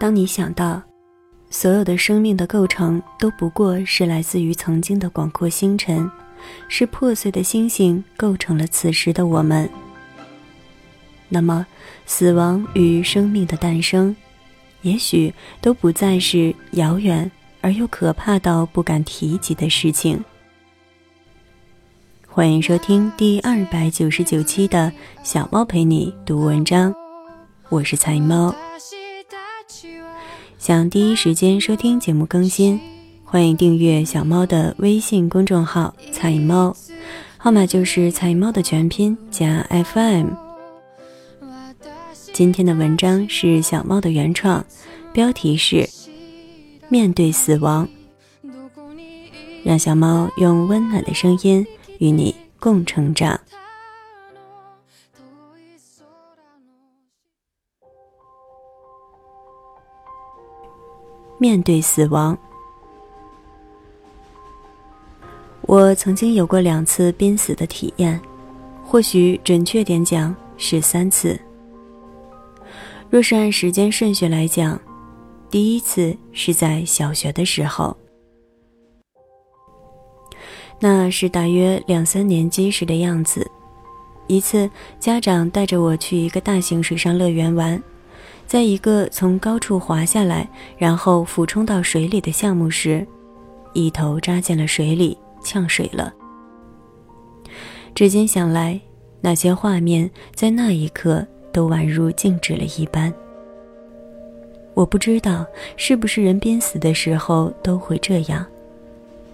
[0.00, 0.80] 当你想到，
[1.50, 6.10] 所有的生命的构成都不过是来自于曾经的广阔星辰，
[6.68, 9.68] 是破碎的星星构成了此时的我们。
[11.28, 11.66] 那么，
[12.06, 14.16] 死亡与生命的诞生，
[14.80, 17.30] 也许都不再是遥远
[17.60, 20.24] 而又可怕到不敢提及的事情。
[22.26, 24.90] 欢迎收听第二百九十九期的
[25.22, 26.94] 小猫陪你读文章，
[27.68, 28.54] 我是菜猫。
[30.70, 32.78] 想第一时间收听节目更新，
[33.24, 36.76] 欢迎订阅小猫的微信公众号“菜猫”，
[37.36, 40.28] 号码就是“菜猫”的全拼加 FM。
[42.32, 44.64] 今天的文章是小猫的原创，
[45.12, 45.78] 标题是
[46.88, 47.88] 《面对死亡》，
[49.64, 51.66] 让小猫用温暖的声音
[51.98, 53.40] 与你共成长。
[61.40, 62.36] 面对死亡，
[65.62, 68.20] 我曾经有过两次濒死的体验，
[68.84, 71.40] 或许准确点讲是三次。
[73.08, 74.78] 若是按时间顺序来讲，
[75.48, 77.96] 第一次是在小学的时候，
[80.78, 83.50] 那是大约两三年级时的样子。
[84.26, 87.82] 一次，家长带着我去一个大型水上乐园玩，
[88.50, 93.06] 在一个从高处滑下来，然后俯冲到水里的项目时，
[93.74, 96.12] 一头扎进了水里，呛水了。
[97.94, 98.80] 至今想来，
[99.20, 101.24] 那些画面在那一刻。
[101.52, 103.12] 都宛如静止了一般。
[104.72, 105.44] 我不知道
[105.76, 108.46] 是不是人濒死的时候都会这样，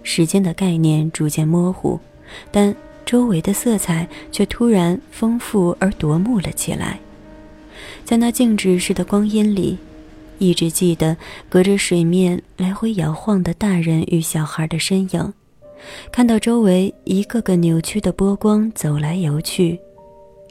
[0.01, 1.99] 时间的概念逐渐模糊，
[2.51, 6.99] 但周围的色彩却突然丰富而夺目了起来。
[8.05, 9.77] 在那静止式的光阴里，
[10.37, 11.15] 一直记得
[11.49, 15.33] 隔着水面来回摇晃的大人与小孩的身影，
[16.11, 19.79] 看到周围一个个扭曲的波光走来游去。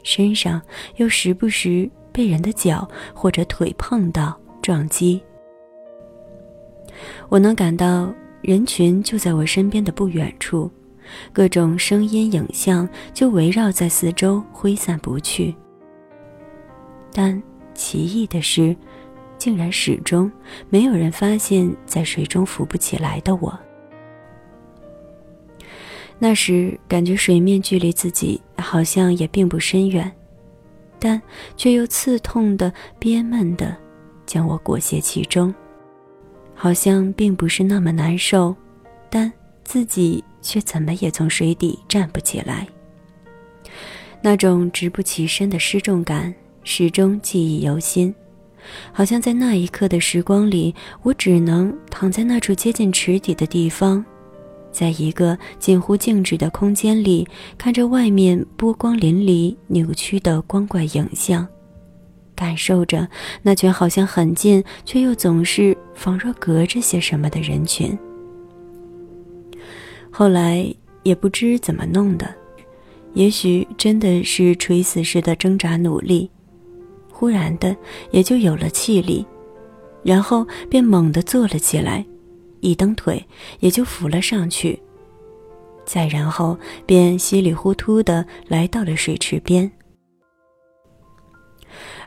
[0.03, 0.61] 身上
[0.95, 5.21] 又时不时被人的脚或者腿碰到撞击，
[7.27, 10.71] 我能感到人群就在我身边的不远处，
[11.33, 15.53] 各种声音影像就围绕在四周挥散不去。
[17.11, 17.41] 但
[17.73, 18.75] 奇异的是，
[19.37, 20.31] 竟然始终
[20.69, 23.57] 没有人发现，在水中浮不起来的我。
[26.19, 30.11] 那时感觉水面距离自己好像也并不深远，
[30.97, 31.21] 但
[31.55, 33.77] 却又刺痛的、憋闷的，
[34.25, 35.53] 将我裹挟其中。
[36.55, 38.55] 好像并不是那么难受，
[39.11, 39.31] 但
[39.63, 42.67] 自己却怎么也从水底站不起来。
[44.23, 46.33] 那种直不起身的失重感
[46.69, 48.13] 始终记忆犹新，
[48.91, 54.03] 好像在那一刻的时光里，我只能躺在那处接近池底的地方。
[54.69, 57.25] 在一个近乎静止的空间里，
[57.57, 61.47] 看着外面波光粼粼、扭曲的光怪影像，
[62.35, 63.07] 感受着
[63.41, 67.97] 那群好像很近却又总是仿若隔着些什么的人群。
[70.11, 70.69] 后来
[71.03, 72.29] 也不知怎么弄的，
[73.13, 76.29] 也许真的是垂死似的挣扎努力，
[77.17, 77.75] 忽然的
[78.11, 79.25] 也就有了气力，
[80.03, 82.05] 然后便猛地坐了起来。
[82.59, 83.25] 一蹬腿，
[83.59, 84.79] 也就浮了上去。
[85.83, 86.55] 再然后，
[86.85, 89.71] 便稀里糊涂的来到了水池边。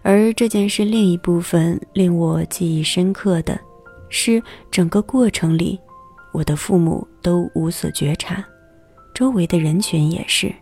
[0.03, 3.59] 而这件事另一部分令我记忆深刻的，
[4.11, 4.41] 是
[4.71, 5.77] 整个过程里，
[6.33, 8.45] 我的父母都无所觉察，
[9.13, 10.55] 周围的人群也是。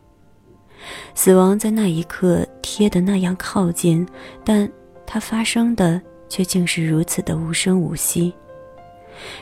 [1.15, 4.07] 死亡在那一刻贴得那样靠近，
[4.45, 4.71] 但
[5.07, 8.33] 它发生的却竟是如此的无声无息。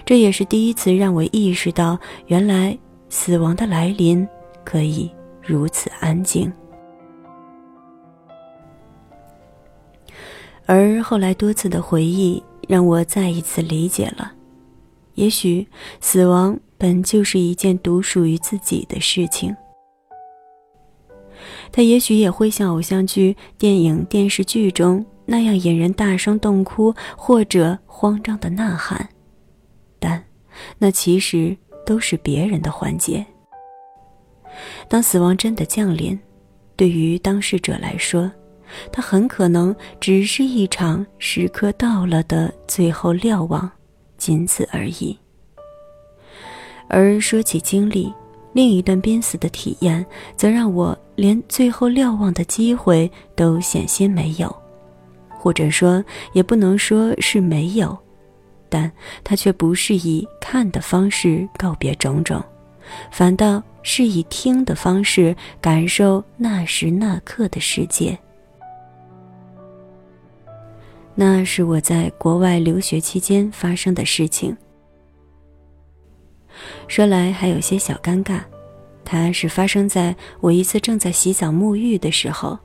[0.05, 2.77] 这也是第一次让我意识到，原来
[3.09, 4.27] 死亡的来临
[4.65, 5.11] 可以
[5.43, 6.51] 如此安静。
[10.65, 14.33] 而后来多次的回忆，让我再一次理解了：
[15.15, 15.67] 也许
[16.01, 19.55] 死亡本就是一件独属于自己的事情。
[21.73, 29.09] 他也许也会像偶像剧、电影、电视剧中那样引人大声痛哭，或者慌张的呐喊。
[29.99, 30.25] 但，
[30.79, 33.25] 那其实都是别人的环节。
[34.89, 36.19] 当死亡真的降临，
[36.77, 38.31] 对于当事者来说，
[38.91, 43.71] 它很可能只是一场时刻到了的最后瞭望，
[44.17, 45.17] 仅此而已。
[46.89, 48.13] 而说起经历，
[48.57, 50.05] 另一段濒死的体验，
[50.35, 54.57] 则让我连最后瞭望的机会都险些没有。
[55.29, 57.95] 或者说也不能说是没有，
[58.71, 58.91] 但
[59.23, 62.43] 他却不是以看的方式告别种种，
[63.11, 68.19] 反倒是以听的方式感受那时那刻的世界。
[71.15, 74.57] 那是我在国外留学期间发生的事情。
[76.89, 78.41] 说来还有些小尴尬，
[79.05, 82.59] 它是发生在我一次正在洗澡沐浴的时候。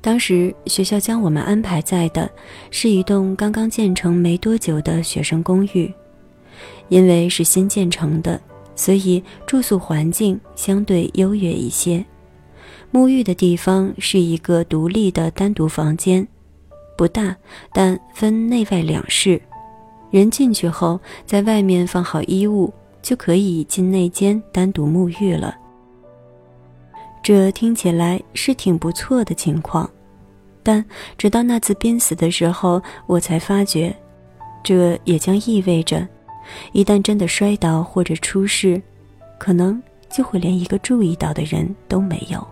[0.00, 2.28] 当时学校将我们安排在的
[2.70, 5.92] 是一栋刚刚建成没多久的学生公寓，
[6.88, 8.40] 因为是新建成的，
[8.74, 12.04] 所以住宿环境相对优越一些。
[12.92, 16.26] 沐浴的地方是一个独立的单独房间。
[16.96, 17.36] 不大，
[17.72, 19.40] 但分内外两室。
[20.10, 25.56] 人进去后，在外面放好衣物，就可以进内间单独沐浴了。
[27.22, 29.88] 这听起来是挺不错的情况，
[30.62, 30.84] 但
[31.18, 33.94] 直到那次濒死的时候，我才发觉，
[34.62, 36.06] 这也将意味着，
[36.72, 38.80] 一旦真的摔倒或者出事，
[39.38, 42.46] 可能就会连一个注意到的人都没有。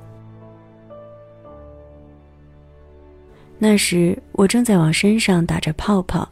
[3.59, 6.29] 那时我正在往身上打着泡泡，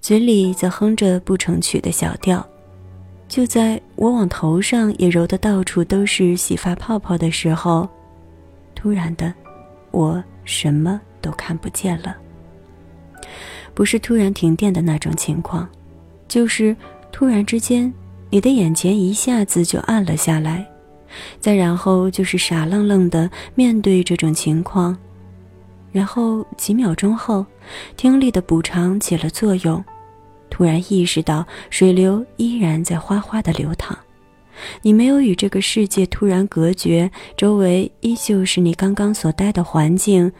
[0.00, 2.46] 嘴里则哼着不成曲的小调。
[3.28, 7.86] 就在我往头上也揉得到处都是洗发泡泡的时候，
[8.74, 9.32] 突然的，
[9.90, 12.16] 我什么都看不见了。
[13.74, 15.68] 不是突然停电的那种情况，
[16.26, 16.74] 就是
[17.12, 17.92] 突然之间，
[18.30, 20.66] 你的眼前一下子就暗了下来，
[21.38, 24.96] 再然后就是傻愣愣的面对这种情况。
[25.92, 27.44] 然后几秒钟后，
[27.96, 29.84] 听力的补偿起了作用，
[30.50, 33.96] 突然意识到水流依然在哗哗的流淌，
[34.82, 40.30] 你没有与这个世界突然隔绝，周围依旧是你刚刚所待的环境，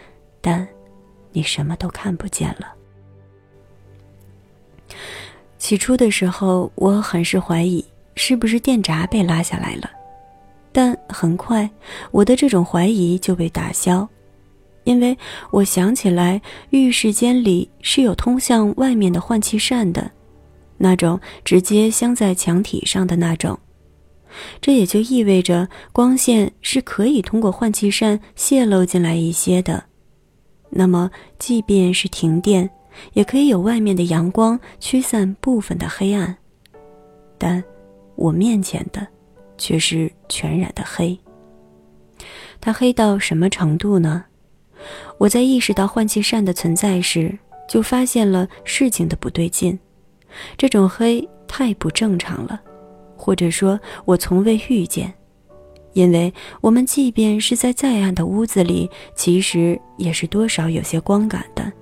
[0.41, 0.67] 但
[1.33, 2.75] 你什么都看不见了。
[5.59, 7.85] 起初的时候，我很是怀疑
[8.15, 9.91] 是不是电闸被拉下来了，
[10.73, 11.69] 但很快
[12.11, 14.09] 我的这种怀疑就被打消。
[14.89, 15.19] 因为
[15.51, 16.41] 我想起来，
[16.71, 20.11] 浴室间里是有通向外面的换气扇的，
[20.79, 23.59] 那种直接镶在墙体上的那种。
[24.63, 29.85] 这也就意味着光线是可以通过换气扇泄露进来一些的。
[30.71, 32.71] 那么，即便是停电，
[33.13, 36.35] 也可以有外面的阳光驱散部分的黑暗。
[37.37, 37.63] 但
[38.17, 39.07] 我面前的，
[39.59, 41.19] 却是全然的黑。
[42.59, 44.25] 它黑到什么程度呢？
[45.19, 47.37] 我在意识到换气扇的存在时，
[47.69, 49.79] 就发现了事情的不对劲。
[50.57, 52.61] 这种黑太不正常了，
[53.17, 55.13] 或者说，我从未遇见。
[55.95, 61.73] 因为我们即便是在再暗的屋子里，其实也是多少有些光感的，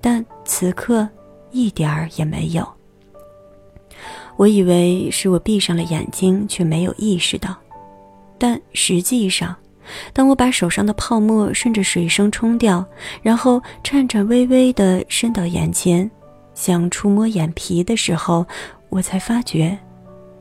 [0.00, 1.08] 但此刻
[1.50, 2.68] 一点儿也没有。
[4.36, 7.56] 我以为是我闭上了眼睛，却没有意识到，
[8.36, 9.56] 但实际上。
[10.12, 12.84] 当我把手上的泡沫顺着水声冲掉，
[13.22, 16.10] 然后颤颤巍巍地伸到眼前，
[16.54, 18.46] 想触摸眼皮的时候，
[18.88, 19.78] 我才发觉，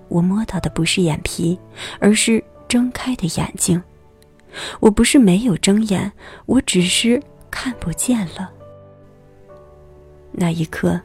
[0.08, 1.60] 我摸到的不是眼皮，
[2.00, 3.82] 而是睁开的眼睛。
[4.80, 6.12] 我不是没有睁眼，
[6.46, 7.22] 我只是
[7.52, 8.50] 看不见了。
[10.32, 11.00] 那一刻，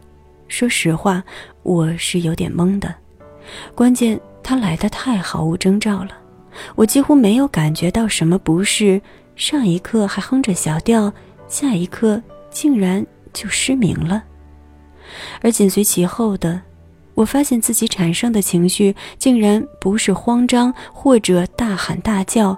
[0.49, 1.23] 说实话，
[1.63, 2.95] 我是有点懵的，
[3.75, 6.24] 关键他来的太毫无征兆了。
[6.75, 9.01] 我几乎没有感觉到什么不适，
[9.37, 11.13] 上一刻还哼着小调，
[11.49, 14.23] 下一刻竟然就失明了。
[15.43, 16.61] 而紧随其后的，
[17.15, 22.57] 我发现自己产生的情绪竟然不是慌张或者大喊大叫，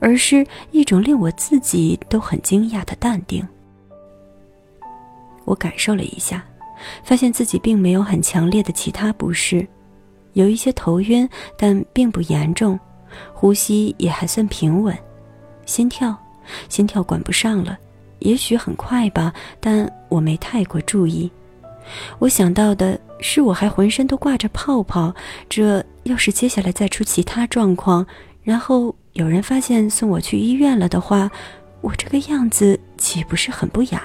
[0.00, 3.46] 而是一种令我自己都很惊讶的淡定。
[5.44, 6.44] 我感受了一下，
[7.02, 9.66] 发现自己并没有很强烈的其他不适，
[10.34, 12.78] 有一些头晕，但并不严重。
[13.32, 14.96] 呼吸也还算平稳，
[15.66, 16.16] 心跳，
[16.68, 17.78] 心跳管不上了，
[18.20, 21.30] 也许很快吧，但我没太过注意。
[22.18, 25.14] 我想到的是，我还浑身都挂着泡泡，
[25.48, 28.06] 这要是接下来再出其他状况，
[28.42, 31.30] 然后有人发现送我去医院了的话，
[31.80, 34.02] 我这个样子岂不是很不雅？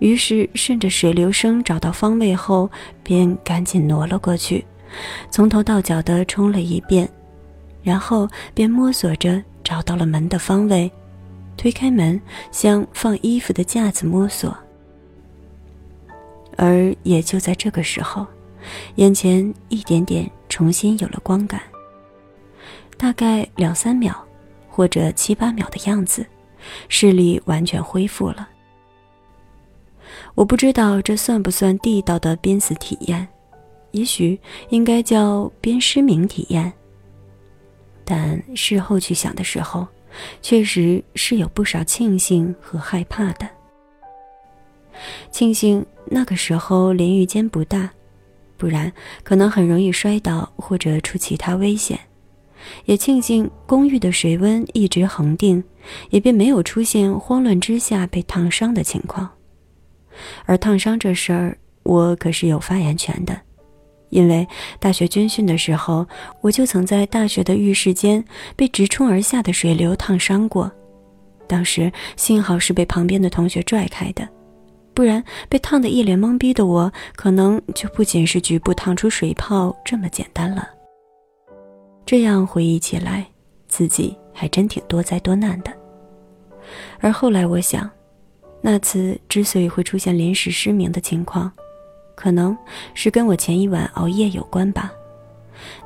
[0.00, 2.68] 于是顺着水流声找到方位后，
[3.04, 4.64] 便赶紧挪了过去，
[5.30, 7.08] 从头到脚的冲了一遍。
[7.82, 10.90] 然后便摸索着找到了门的方位，
[11.56, 12.20] 推开门，
[12.50, 14.56] 向放衣服的架子摸索。
[16.56, 18.26] 而也就在这个时候，
[18.96, 21.60] 眼前一点点重新有了光感。
[22.96, 24.14] 大概两三秒，
[24.68, 26.24] 或者七八秒的样子，
[26.88, 28.48] 视力完全恢复了。
[30.34, 33.26] 我不知道这算不算地道的濒死体验，
[33.90, 36.72] 也许应该叫边失明体验。
[38.14, 39.86] 但事后去想的时候，
[40.42, 43.48] 确实是有不少庆幸和害怕的。
[45.30, 47.88] 庆幸那个时候淋浴间不大，
[48.58, 48.92] 不然
[49.24, 51.96] 可能很容易摔倒或者出其他危险；
[52.84, 55.64] 也庆幸公寓的水温一直恒定，
[56.10, 59.26] 也便没有出现慌乱之下被烫伤的情况。
[60.44, 63.40] 而烫伤这事儿，我可是有发言权的。
[64.12, 64.46] 因为
[64.78, 66.06] 大学军训的时候，
[66.42, 68.22] 我就曾在大学的浴室间
[68.54, 70.70] 被直冲而下的水流烫伤过。
[71.48, 74.28] 当时幸好是被旁边的同学拽开的，
[74.92, 80.68] 不然被烫得一脸懵逼的我，可能就不仅是局部烫出水泡这么简单了。
[82.04, 83.26] 这样回忆起来，
[83.66, 85.72] 自己还真挺多灾多难的。
[87.00, 87.90] 而后来我想，
[88.60, 91.50] 那次之所以会出现临时失明的情况，
[92.14, 92.56] 可能
[92.94, 94.92] 是跟我前一晚熬夜有关吧。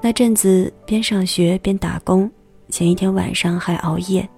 [0.01, 2.31] 那阵子边上学边打工，
[2.69, 4.29] 前一天晚上还熬夜，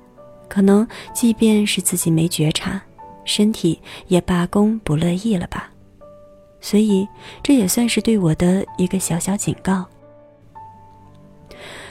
[0.48, 2.80] 可能即便是自己没觉察，
[3.24, 5.70] 身体也罢工不乐意了吧。
[6.60, 7.06] 所以
[7.42, 9.84] 这也算是对我的一个小小警告。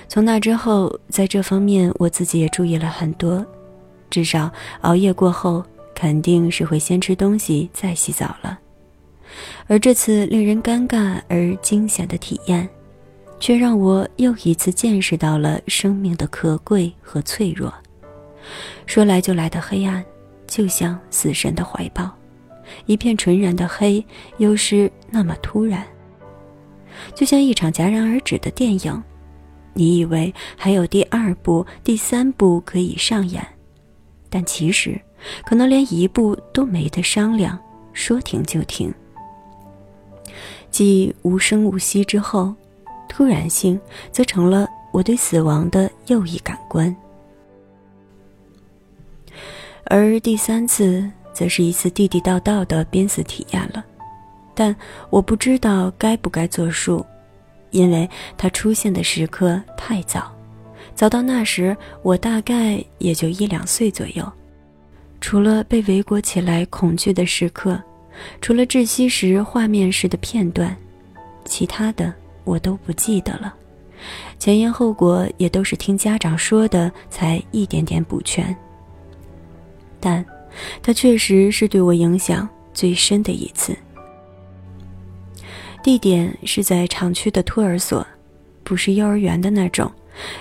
[0.10, 3.46] 从那之后，在这方面我自己也注意了很多，
[4.10, 4.51] 至少
[4.82, 5.63] 熬夜过后
[5.96, 8.60] 肯定是会先吃东西再洗澡了。
[9.67, 12.67] 而这次令人尴尬而惊险的体验，
[13.39, 17.74] 却让我又一次见识到了生命的可贵和脆弱。
[18.86, 20.03] 说来就来的黑暗，
[20.48, 22.10] 就像死神的怀抱，
[22.86, 24.03] 一片纯然的黑，
[24.38, 25.86] 又是那么突然。
[27.13, 29.03] 就像一场戛然而止的电影，
[29.74, 33.46] 你以为还有第二部、第三部可以上演，
[34.29, 35.00] 但其实，
[35.46, 37.60] 可能连一部都没得商量，
[37.93, 38.91] 说停就停。
[40.69, 42.53] 继无声无息之后，
[43.09, 43.79] 突然性
[44.12, 46.95] 则成了我对死亡的又一感官。
[49.86, 53.83] 而第三次，则是一次地地道道的濒死体验了，
[54.53, 54.75] 但
[55.09, 57.05] 我不知道该不该作数，
[57.71, 60.31] 因为它出现的时刻太早，
[60.93, 64.29] 早到那时我大概也就一两岁左右，
[65.21, 67.81] 除了被围裹起来恐惧的时刻。
[68.41, 70.75] 除了窒息时画面式的片段，
[71.45, 73.53] 其他的我都不记得了。
[74.38, 78.55] 前因后果也都是听家长说的，才一点点补全。
[80.00, 80.24] 但，
[80.81, 83.75] 它确实是对我影响最深的一次。
[85.83, 88.05] 地点是在厂区的托儿所，
[88.63, 89.91] 不是幼儿园的那种，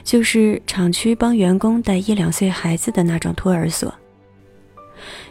[0.05, 3.95] 就是厂区帮员工带一两岁孩子的那种托儿所。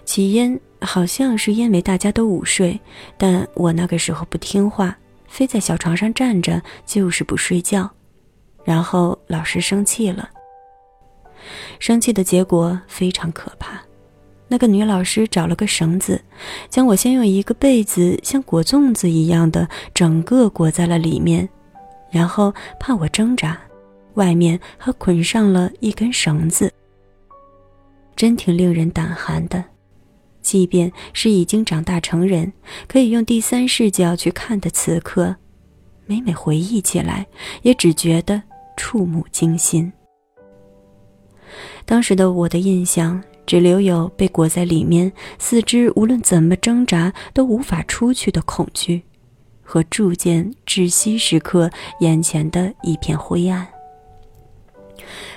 [0.04, 0.60] 起因。
[0.86, 2.80] 好像是因为大家都午睡，
[3.18, 4.96] 但我那个时候不听话，
[5.28, 7.90] 非在小床上站着，就是不睡觉。
[8.64, 10.30] 然后老师生气了，
[11.80, 13.82] 生气的结果非常可怕。
[14.48, 16.22] 那个女老师找了个绳子，
[16.70, 21.48] 将我先用一个被子像裹粽子一样的整个裹在了里面，
[22.12, 23.60] 然后怕我挣扎，
[24.14, 26.72] 外面还捆上了一根绳子。
[28.16, 29.64] 真挺令人胆寒的。
[30.46, 32.54] 即便是已经长大成人，
[32.88, 35.36] 可以用第三视角去看的此刻，
[36.06, 37.26] 每每回忆起来，
[37.64, 38.40] 也只觉得
[38.78, 39.92] 触目惊心。
[41.84, 49.02] 当时的我的印象，只留有被裹在里面，四肢无论怎么挣扎都无法出去的恐惧，
[49.64, 51.72] 和逐渐窒息时刻
[52.02, 53.68] 眼前的一片灰暗。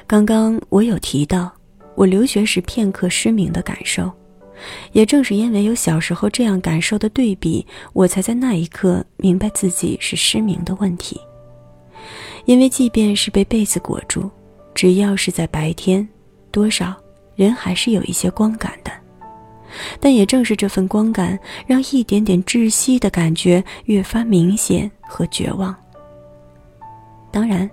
[0.06, 1.50] 刚刚我有提到，
[1.94, 4.12] 我留学时片刻失明的感受。
[4.92, 11.20] 也正是因为有小时候这样感受的对比，我才在那一刻明白自己是失明的问题。
[12.44, 14.30] 因为即便是被被子裹住，
[14.74, 16.08] 只要是在白天，
[16.50, 16.96] 多少
[17.36, 18.90] 人还是有一些光感的。
[20.00, 25.76] 但也正是这份光感，让一点点窒息的感觉越发明显和绝望。
[27.30, 27.70] 当然，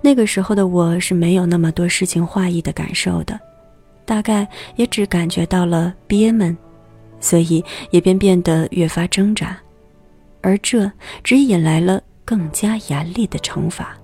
[0.00, 3.38] 那个时候的我是没有那么多诗情画意的感受的。
[4.06, 6.56] 大概也只感觉到了憋闷，
[7.20, 9.58] 所以也便变得越发挣扎，
[10.40, 10.90] 而这
[11.22, 13.94] 只引来了更加严厉的惩罚。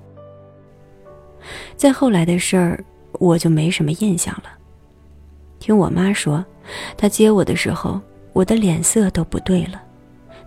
[1.77, 2.85] 再后来的事儿，
[3.21, 4.51] 我就没什么印象了。
[5.59, 6.45] 听我妈说，
[6.97, 8.01] 她接我的时候，
[8.33, 9.81] 我的脸色都不对了。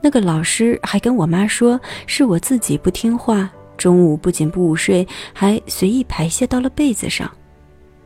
[0.02, 7.32] 那个老师还跟我妈说，是我自己不听话，中午不仅不午睡，还随意排泄到了被子上。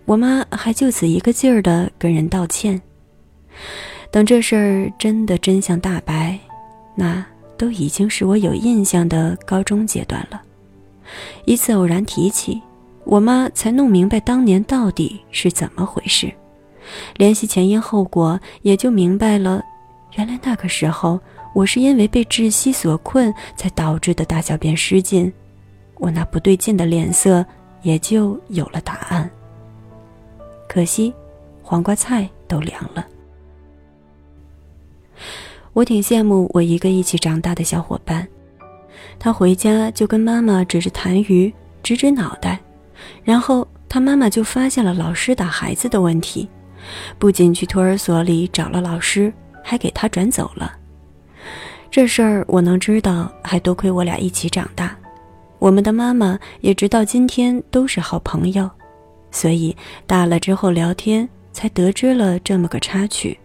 [0.10, 2.82] 我妈还就此一个劲儿的跟人道歉，
[4.10, 6.36] 等这事儿真的真相大白，
[6.96, 7.24] 那
[7.56, 10.42] 都已经是我有印象的高中阶段了。
[11.46, 12.60] 一次偶然提起，
[13.04, 16.34] 我妈才弄明白当年到底是怎么回事，
[17.18, 19.62] 联系前因后果，也就明白了，
[20.18, 21.20] 原来那个时候
[21.54, 25.32] 我是因为被窒息所困，才导致的大小便失禁。
[26.00, 27.46] 我那不对劲的脸色
[27.84, 29.30] 也就有了答案。
[30.70, 31.12] 可惜，
[31.64, 33.04] 黄瓜菜都凉了。
[35.74, 38.28] 我挺羡慕我一个一起长大的小伙伴，
[39.18, 42.60] 他回家就跟妈妈指着痰盂，指指脑袋，
[43.24, 46.48] 然后他妈妈就发现了老师打孩子的问题，
[47.18, 49.34] 不仅去托儿所里找了老师，
[49.64, 50.72] 还给他转走了。
[51.90, 54.96] 这事儿我能知道，还多亏我俩一起长大，
[55.58, 58.70] 我们的妈妈也直到今天都是好朋友，
[59.32, 59.76] 所以
[60.08, 63.38] 大了之后聊天才得知了这么个插曲。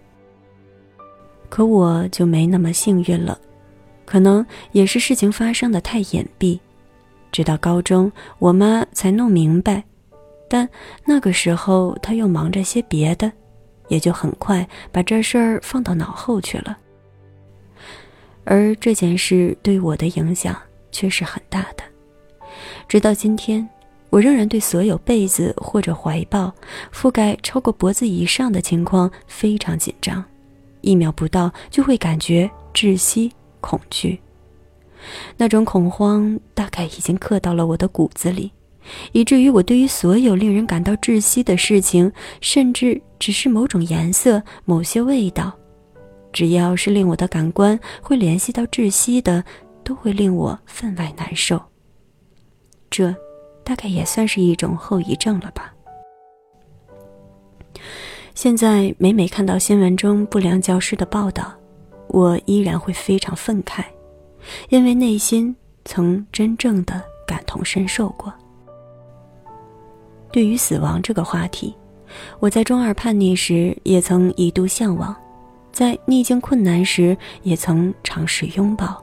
[1.49, 3.39] 可我就没那么幸运了，
[4.05, 6.59] 可能也是事情发生的太隐蔽，
[7.31, 9.85] 直到高中我妈才弄明白，
[10.49, 10.69] 但
[11.05, 13.31] 那个时候她又忙着些别的，
[13.89, 16.77] 也就很快把这事儿放到脑后去了。
[18.45, 20.57] 而这件事对我的影响
[20.91, 21.85] 却是很大的，
[22.89, 23.67] 直到今天，
[24.15, 26.55] 我仍然对所有被子或者怀抱
[26.93, 30.25] 覆盖超过脖子以上的情况非常紧张。
[30.83, 34.21] 一秒不到就会感觉窒息、恐惧，
[35.37, 38.53] 那种恐慌大概已经刻到了我的骨子里，
[39.11, 45.53] 以至于我对于所有令人感到窒息的事情，甚至只是某种颜色、某些味道，
[46.33, 49.43] 只要是令我的感官会联系到窒息的，
[49.83, 51.61] 都会令我分外难受。
[52.89, 53.13] 这，
[53.65, 55.75] 大概也算是一种后遗症了吧。
[58.35, 61.53] 现在每每看到新闻中不良教师的报道，
[62.09, 63.85] 我依然会非常愤慨，
[64.69, 68.33] 因为内心曾真正的感同身受过。
[70.33, 71.75] 对于死亡这个话题，
[72.41, 75.15] 我在中二叛逆时也曾一度向往，
[75.71, 79.01] 在逆境困难时也曾尝试拥抱，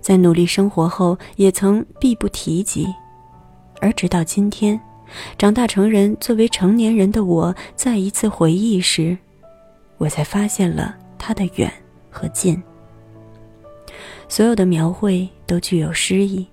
[0.00, 2.86] 在努力生活后也曾避不提及，
[3.84, 4.80] 而直到今天。
[5.36, 9.16] 长大成人，作为成年人的我，再一次回忆时，
[9.98, 11.70] 我才发现了它的远
[12.10, 12.60] 和近。
[14.26, 16.46] 所有的描绘都具有诗意，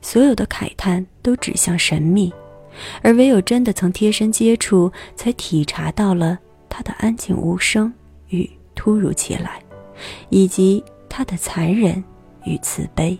[0.00, 2.32] 所有的慨叹都指向神秘，
[3.02, 6.38] 而唯有真的曾贴身接触，才体察到了
[6.70, 7.92] 它的安静无声
[8.30, 9.62] 与突如其来，
[10.30, 12.02] 以及它的残忍
[12.44, 13.16] 与慈悲。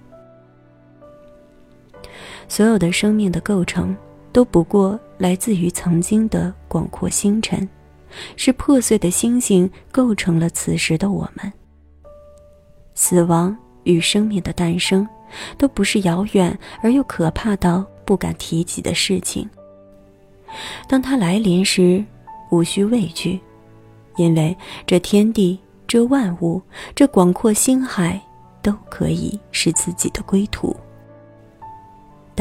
[2.48, 3.96] 所有的生命的构成。
[4.32, 7.68] 都不过来自于曾经的广阔星辰，
[8.36, 11.52] 是破碎的星星构成了此时的我们。
[12.94, 15.04] 死亡与生命的诞生，
[15.58, 19.50] 都不是遥远而又可怕到不敢提及的事情。
[20.86, 22.04] 当它来临时，
[22.52, 23.40] 无需畏惧，
[24.14, 24.56] 因为
[24.86, 26.62] 这天地、这万物、
[26.94, 28.22] 这广阔星海，
[28.62, 30.76] 都可以是自己的归途。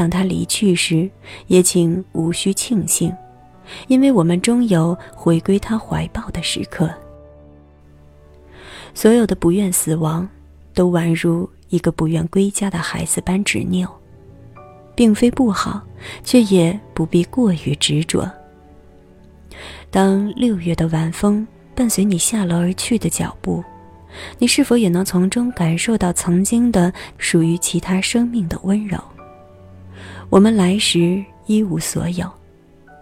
[0.00, 1.10] 当他离去时，
[1.48, 3.14] 也请无需庆幸，
[3.86, 6.90] 因为我们终有回归他怀抱的时刻。
[8.94, 10.26] 所有的不愿死亡，
[10.72, 13.86] 都宛如一个不愿归家的孩子般执拗，
[14.94, 15.82] 并非不好，
[16.24, 18.26] 却也不必过于执着。
[19.90, 23.62] 当六月的晚风伴随你下楼而去的脚步，
[24.38, 28.98] 你是否也能从中感受到曾经的属于其他生命的温柔？
[30.30, 32.30] 我们来时一无所有，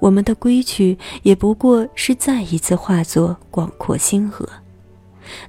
[0.01, 4.49] 我们的归去也不过是再一次化作广阔星河。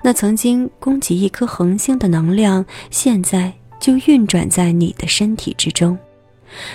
[0.04, 5.98] 那曾经供给一颗恒星的能量，现在就运转在你的身体之中；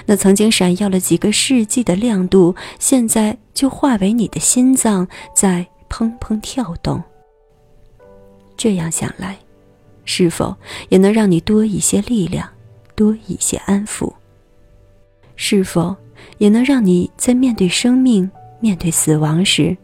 [0.07, 7.03] 那曾经闪耀了几个世纪的亮度，现在就化为你的心脏，在砰砰跳动。
[8.57, 9.37] 这样想来，
[10.07, 10.57] 是否
[10.89, 12.49] 也能让你多一些力量，
[12.95, 14.11] 多一些安抚？
[15.37, 15.95] 是否
[16.39, 19.77] 也能让你在面对生命、面对死亡时，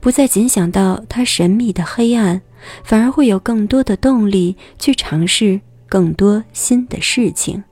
[0.00, 2.40] 不再仅想到它神秘的黑暗，
[2.84, 7.62] 反而会有更多的动力去尝试更多新的事情？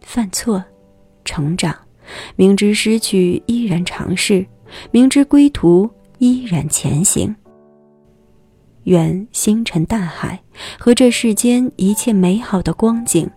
[0.00, 0.64] 犯错，
[1.24, 1.76] 成长，
[2.36, 4.46] 明知失去依然尝试，
[4.90, 7.34] 明知归途依然前行。
[8.84, 10.40] 愿星辰大海
[10.78, 13.28] 和这世间一切美好的光景，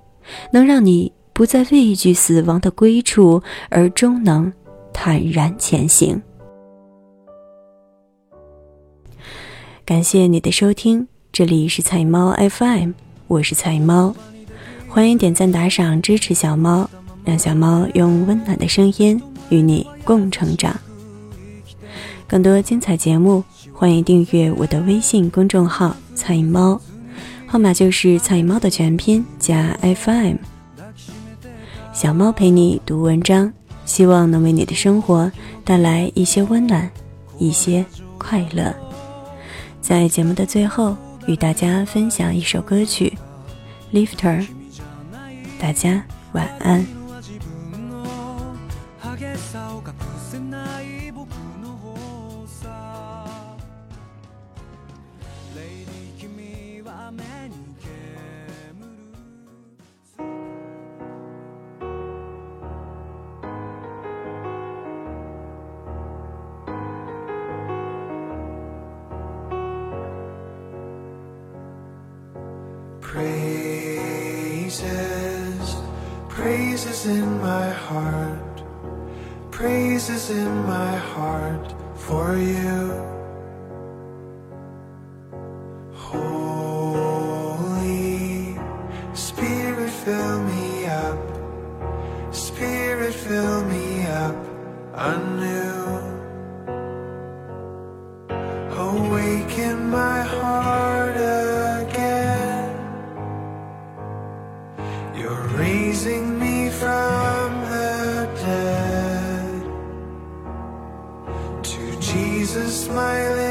[0.54, 1.12] 能让你。
[1.34, 4.52] 不再畏惧死亡的归处，而终能
[4.94, 6.22] 坦然前行。
[9.86, 12.92] 感谢你的收听，这里是菜猫 FM，
[13.28, 14.16] 我是菜猫，
[14.88, 16.90] 欢迎点赞打赏支持小猫，
[17.26, 20.76] 让小猫用温暖的声音与你共成长。
[22.28, 26.80] 更多精彩节目，欢迎订阅我的微信公众号“菜猫”，
[27.48, 30.36] 号码就是“菜猫”的全拼加 FM。
[32.02, 33.54] 小猫陪你读文章，
[33.86, 35.32] 希望能为你的生活
[35.64, 36.90] 带来一些温暖，
[37.38, 37.86] 一些
[38.18, 38.74] 快乐。
[39.82, 43.16] 在节目的最后，与大家分享一首歌曲
[43.96, 44.42] 《Lifter》，
[45.60, 46.84] 大家晚安。
[73.12, 74.88] Praises,
[76.30, 78.64] praises in my heart,
[79.52, 82.94] praises in my heart for you.
[85.94, 87.36] Holy
[89.14, 91.20] Spirit, fill me up,
[92.34, 94.38] Spirit, fill me up
[94.96, 96.00] anew.
[98.72, 101.01] Awaken my heart
[112.92, 113.51] smiling.